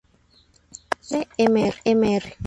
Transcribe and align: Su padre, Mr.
Su 0.99 1.27
padre, 1.45 1.75
Mr. 1.93 2.23